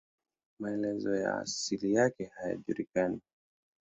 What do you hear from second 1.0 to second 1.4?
ya